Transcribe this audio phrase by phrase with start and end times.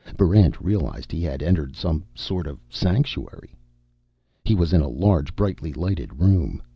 [0.17, 3.53] Barrent realized he had entered some sort of sanctuary.
[4.43, 6.63] He was in a large, brightly lighted room.